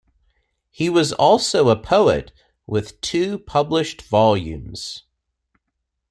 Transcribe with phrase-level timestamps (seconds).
[0.71, 2.31] He was also a poet
[2.65, 5.03] with two published volumes.